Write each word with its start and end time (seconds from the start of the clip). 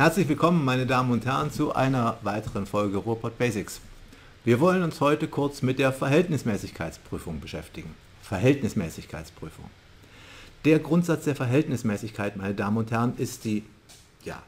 Herzlich 0.00 0.28
willkommen, 0.30 0.64
meine 0.64 0.86
Damen 0.86 1.10
und 1.10 1.26
Herren, 1.26 1.50
zu 1.50 1.74
einer 1.74 2.16
weiteren 2.22 2.64
Folge 2.64 2.96
Ruhrpott 2.96 3.36
Basics. 3.36 3.82
Wir 4.46 4.58
wollen 4.58 4.82
uns 4.82 4.98
heute 5.02 5.28
kurz 5.28 5.60
mit 5.60 5.78
der 5.78 5.92
Verhältnismäßigkeitsprüfung 5.92 7.38
beschäftigen. 7.38 7.94
Verhältnismäßigkeitsprüfung. 8.22 9.66
Der 10.64 10.78
Grundsatz 10.78 11.24
der 11.24 11.36
Verhältnismäßigkeit, 11.36 12.38
meine 12.38 12.54
Damen 12.54 12.78
und 12.78 12.90
Herren, 12.90 13.12
ist 13.18 13.44
die 13.44 13.62
ja, 14.24 14.42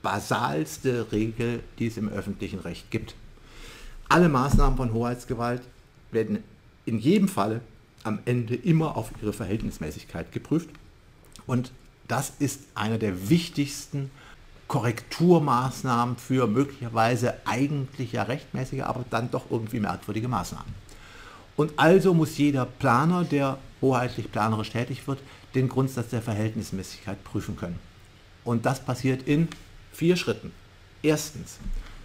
basalste 0.00 1.12
Regel, 1.12 1.62
die 1.78 1.88
es 1.88 1.98
im 1.98 2.08
öffentlichen 2.08 2.60
Recht 2.60 2.90
gibt. 2.90 3.14
Alle 4.08 4.30
Maßnahmen 4.30 4.78
von 4.78 4.94
Hoheitsgewalt 4.94 5.60
werden 6.12 6.42
in 6.86 6.98
jedem 6.98 7.28
Falle 7.28 7.60
am 8.04 8.20
Ende 8.24 8.54
immer 8.54 8.96
auf 8.96 9.10
ihre 9.20 9.34
Verhältnismäßigkeit 9.34 10.32
geprüft. 10.32 10.70
Und 11.46 11.72
das 12.08 12.32
ist 12.38 12.62
einer 12.74 12.96
der 12.96 13.28
wichtigsten 13.28 14.10
Korrekturmaßnahmen 14.68 16.16
für 16.16 16.46
möglicherweise 16.46 17.34
eigentlich 17.44 18.12
ja 18.12 18.24
rechtmäßige, 18.24 18.82
aber 18.82 19.04
dann 19.10 19.30
doch 19.30 19.44
irgendwie 19.50 19.80
merkwürdige 19.80 20.28
Maßnahmen. 20.28 20.74
Und 21.56 21.72
also 21.76 22.12
muss 22.12 22.36
jeder 22.36 22.66
Planer, 22.66 23.24
der 23.24 23.58
hoheitlich 23.80 24.30
planerisch 24.30 24.70
tätig 24.70 25.06
wird, 25.06 25.20
den 25.54 25.68
Grundsatz 25.68 26.10
der 26.10 26.22
Verhältnismäßigkeit 26.22 27.22
prüfen 27.24 27.56
können. 27.56 27.78
Und 28.44 28.66
das 28.66 28.84
passiert 28.84 29.26
in 29.26 29.48
vier 29.92 30.16
Schritten. 30.16 30.52
Erstens, 31.02 31.58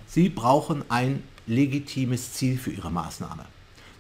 Sie 0.07 0.29
brauchen 0.29 0.83
ein 0.89 1.23
legitimes 1.47 2.33
Ziel 2.33 2.57
für 2.57 2.71
Ihre 2.71 2.91
Maßnahme. 2.91 3.45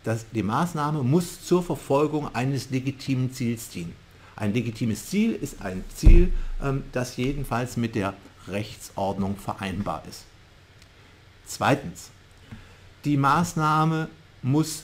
Das, 0.03 0.25
die 0.31 0.43
Maßnahme 0.43 1.03
muss 1.03 1.45
zur 1.45 1.63
Verfolgung 1.63 2.33
eines 2.33 2.69
legitimen 2.69 3.31
Ziels 3.33 3.69
dienen. 3.69 3.95
Ein 4.35 4.53
legitimes 4.53 5.07
Ziel 5.07 5.33
ist 5.33 5.61
ein 5.61 5.83
Ziel, 5.95 6.33
ähm, 6.61 6.83
das 6.91 7.17
jedenfalls 7.17 7.77
mit 7.77 7.95
der 7.95 8.13
Rechtsordnung 8.47 9.37
vereinbar 9.37 10.03
ist. 10.09 10.25
Zweitens, 11.45 12.09
die 13.05 13.17
Maßnahme 13.17 14.09
muss 14.41 14.83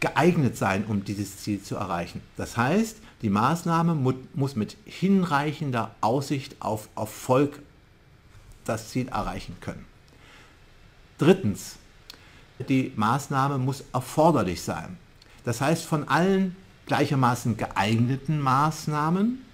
geeignet 0.00 0.56
sein, 0.56 0.84
um 0.86 1.04
dieses 1.04 1.38
Ziel 1.38 1.62
zu 1.62 1.76
erreichen. 1.76 2.22
Das 2.36 2.56
heißt, 2.56 2.98
die 3.22 3.30
Maßnahme 3.30 3.94
muss 4.34 4.54
mit 4.54 4.76
hinreichender 4.84 5.94
Aussicht 6.00 6.56
auf 6.60 6.88
Erfolg 6.94 7.60
das 8.64 8.90
Ziel 8.90 9.08
erreichen 9.08 9.56
können. 9.60 9.84
Drittens, 11.18 11.76
die 12.68 12.92
Maßnahme 12.94 13.58
muss 13.58 13.84
erforderlich 13.92 14.62
sein. 14.62 14.96
Das 15.44 15.60
heißt, 15.60 15.84
von 15.84 16.08
allen 16.08 16.54
gleichermaßen 16.86 17.56
geeigneten 17.56 18.40
Maßnahmen 18.40 19.44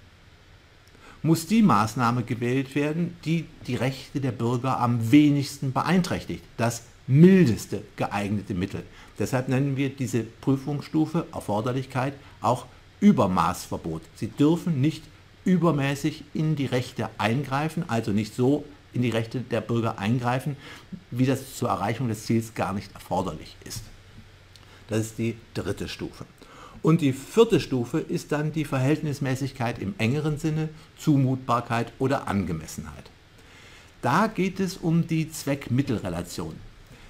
muss 1.25 1.47
die 1.47 1.61
Maßnahme 1.61 2.23
gewählt 2.23 2.75
werden, 2.75 3.17
die 3.25 3.45
die 3.67 3.75
Rechte 3.75 4.21
der 4.21 4.31
Bürger 4.31 4.79
am 4.79 5.11
wenigsten 5.11 5.73
beeinträchtigt. 5.73 6.43
Das 6.57 6.83
mildeste 7.07 7.83
geeignete 7.95 8.53
Mittel. 8.53 8.83
Deshalb 9.17 9.49
nennen 9.49 9.75
wir 9.77 9.89
diese 9.89 10.23
Prüfungsstufe 10.23 11.25
Erforderlichkeit 11.33 12.13
auch 12.41 12.65
Übermaßverbot. 12.99 14.01
Sie 14.15 14.27
dürfen 14.27 14.81
nicht 14.81 15.03
übermäßig 15.45 16.23
in 16.33 16.55
die 16.55 16.65
Rechte 16.65 17.09
eingreifen, 17.17 17.83
also 17.87 18.11
nicht 18.11 18.33
so 18.33 18.63
in 18.93 19.01
die 19.01 19.09
Rechte 19.09 19.41
der 19.41 19.61
Bürger 19.61 19.99
eingreifen, 19.99 20.55
wie 21.11 21.25
das 21.25 21.55
zur 21.55 21.69
Erreichung 21.69 22.07
des 22.07 22.25
Ziels 22.25 22.53
gar 22.53 22.73
nicht 22.73 22.93
erforderlich 22.93 23.55
ist. 23.65 23.83
Das 24.87 24.99
ist 24.99 25.17
die 25.17 25.35
dritte 25.53 25.87
Stufe. 25.87 26.25
Und 26.81 27.01
die 27.01 27.13
vierte 27.13 27.59
Stufe 27.59 27.99
ist 27.99 28.31
dann 28.31 28.51
die 28.51 28.65
Verhältnismäßigkeit 28.65 29.79
im 29.79 29.95
engeren 29.97 30.37
Sinne, 30.37 30.69
Zumutbarkeit 30.97 31.91
oder 31.99 32.27
Angemessenheit. 32.27 33.09
Da 34.01 34.27
geht 34.27 34.59
es 34.59 34.77
um 34.77 35.07
die 35.07 35.31
Zweck-Mittel-Relation. 35.31 36.55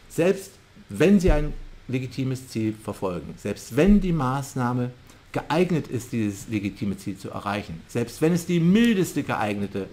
Selbst 0.09 0.51
wenn 0.89 1.19
Sie 1.19 1.31
ein 1.31 1.53
legitimes 1.87 2.47
Ziel 2.47 2.73
verfolgen, 2.73 3.33
selbst 3.37 3.75
wenn 3.75 3.99
die 3.99 4.13
Maßnahme 4.13 4.91
geeignet 5.31 5.87
ist, 5.87 6.13
dieses 6.13 6.47
legitime 6.47 6.97
Ziel 6.97 7.17
zu 7.17 7.29
erreichen, 7.29 7.81
selbst 7.87 8.21
wenn 8.21 8.33
es 8.33 8.45
die 8.45 8.59
mildeste 8.59 9.23
geeignete 9.23 9.87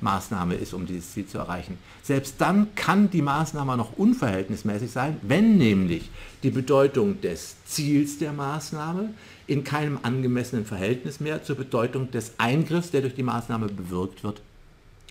Maßnahme 0.00 0.54
ist, 0.54 0.74
um 0.74 0.86
dieses 0.86 1.12
Ziel 1.12 1.26
zu 1.26 1.38
erreichen. 1.38 1.78
Selbst 2.02 2.36
dann 2.38 2.74
kann 2.74 3.10
die 3.10 3.22
Maßnahme 3.22 3.76
noch 3.76 3.96
unverhältnismäßig 3.96 4.90
sein, 4.90 5.18
wenn 5.22 5.56
nämlich 5.56 6.10
die 6.42 6.50
Bedeutung 6.50 7.20
des 7.20 7.56
Ziels 7.64 8.18
der 8.18 8.32
Maßnahme 8.32 9.14
in 9.46 9.64
keinem 9.64 9.98
angemessenen 10.02 10.66
Verhältnis 10.66 11.20
mehr 11.20 11.42
zur 11.42 11.56
Bedeutung 11.56 12.10
des 12.10 12.34
Eingriffs, 12.38 12.90
der 12.90 13.02
durch 13.02 13.14
die 13.14 13.22
Maßnahme 13.22 13.68
bewirkt 13.68 14.24
wird, 14.24 14.42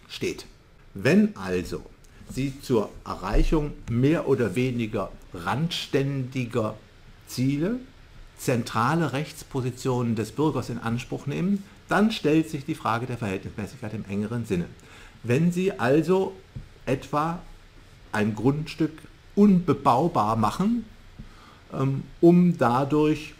steht. 0.07 0.45
Wenn 0.93 1.35
also 1.35 1.81
Sie 2.29 2.53
zur 2.61 2.89
Erreichung 3.05 3.73
mehr 3.89 4.27
oder 4.27 4.55
weniger 4.55 5.11
randständiger 5.33 6.75
Ziele 7.27 7.79
zentrale 8.37 9.13
Rechtspositionen 9.13 10.15
des 10.15 10.31
Bürgers 10.31 10.69
in 10.69 10.79
Anspruch 10.79 11.27
nehmen, 11.27 11.63
dann 11.93 12.09
stellt 12.09 12.49
sich 12.49 12.65
die 12.65 12.73
Frage 12.73 13.05
der 13.05 13.19
Verhältnismäßigkeit 13.19 13.93
im 13.93 14.03
engeren 14.09 14.45
Sinne. 14.45 14.65
Wenn 15.21 15.51
Sie 15.51 15.79
also 15.79 16.33
etwa 16.87 17.39
ein 18.11 18.33
Grundstück 18.33 18.93
unbebaubar 19.35 20.35
machen, 20.35 20.85
ähm, 21.71 22.03
um 22.19 22.57
dadurch 22.57 23.35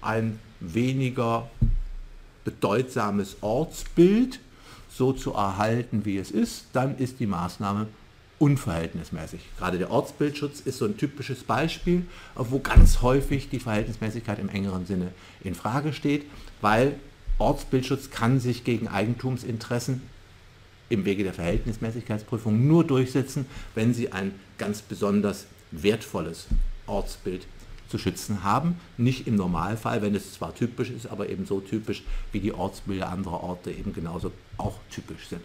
ein 0.00 0.38
weniger 0.60 1.50
bedeutsames 2.44 3.36
Ortsbild 3.42 4.40
so 4.90 5.12
zu 5.12 5.34
erhalten, 5.34 6.06
wie 6.06 6.16
es 6.16 6.30
ist, 6.30 6.68
dann 6.72 6.96
ist 6.96 7.20
die 7.20 7.26
Maßnahme 7.26 7.86
unverhältnismäßig. 8.38 9.40
Gerade 9.58 9.76
der 9.76 9.90
Ortsbildschutz 9.90 10.60
ist 10.60 10.78
so 10.78 10.86
ein 10.86 10.96
typisches 10.96 11.44
Beispiel, 11.44 12.06
wo 12.34 12.60
ganz 12.60 13.02
häufig 13.02 13.50
die 13.50 13.60
Verhältnismäßigkeit 13.60 14.38
im 14.38 14.48
engeren 14.48 14.86
Sinne 14.86 15.12
in 15.44 15.54
Frage 15.54 15.92
steht, 15.92 16.24
weil 16.62 16.98
Ortsbildschutz 17.38 18.10
kann 18.10 18.40
sich 18.40 18.64
gegen 18.64 18.88
Eigentumsinteressen 18.88 20.02
im 20.88 21.04
Wege 21.04 21.24
der 21.24 21.34
Verhältnismäßigkeitsprüfung 21.34 22.66
nur 22.66 22.84
durchsetzen, 22.84 23.46
wenn 23.74 23.94
sie 23.94 24.12
ein 24.12 24.32
ganz 24.56 24.82
besonders 24.82 25.46
wertvolles 25.70 26.46
Ortsbild 26.86 27.46
zu 27.88 27.98
schützen 27.98 28.42
haben. 28.42 28.76
Nicht 28.96 29.26
im 29.26 29.36
Normalfall, 29.36 30.02
wenn 30.02 30.14
es 30.14 30.34
zwar 30.34 30.54
typisch 30.54 30.90
ist, 30.90 31.06
aber 31.06 31.28
eben 31.28 31.46
so 31.46 31.60
typisch, 31.60 32.02
wie 32.32 32.40
die 32.40 32.52
Ortsbilder 32.52 33.08
anderer 33.08 33.42
Orte 33.42 33.70
eben 33.70 33.92
genauso 33.92 34.32
auch 34.56 34.78
typisch 34.90 35.28
sind. 35.28 35.42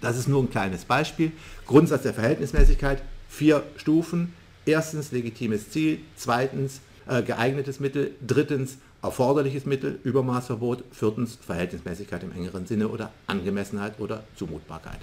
Das 0.00 0.16
ist 0.16 0.28
nur 0.28 0.42
ein 0.42 0.50
kleines 0.50 0.84
Beispiel. 0.84 1.32
Grundsatz 1.66 2.02
der 2.02 2.14
Verhältnismäßigkeit, 2.14 3.02
vier 3.28 3.64
Stufen. 3.76 4.32
Erstens 4.64 5.12
legitimes 5.12 5.70
Ziel, 5.70 6.00
zweitens 6.16 6.80
äh, 7.08 7.22
geeignetes 7.22 7.80
Mittel, 7.80 8.14
drittens 8.26 8.78
erforderliches 9.02 9.64
Mittel, 9.64 9.98
Übermaßverbot, 10.02 10.84
viertens 10.92 11.36
Verhältnismäßigkeit 11.36 12.22
im 12.22 12.32
engeren 12.32 12.66
Sinne 12.66 12.88
oder 12.88 13.10
Angemessenheit 13.26 13.98
oder 13.98 14.24
Zumutbarkeit. 14.36 14.98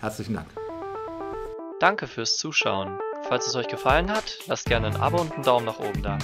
Herzlichen 0.00 0.34
Dank. 0.34 0.48
Danke 1.80 2.06
fürs 2.06 2.36
Zuschauen. 2.36 2.98
Falls 3.28 3.46
es 3.46 3.54
euch 3.54 3.68
gefallen 3.68 4.10
hat, 4.10 4.38
lasst 4.46 4.66
gerne 4.66 4.88
ein 4.88 4.96
Abo 4.96 5.20
und 5.20 5.32
einen 5.32 5.42
Daumen 5.42 5.66
nach 5.66 5.78
oben 5.78 6.02
da. 6.02 6.18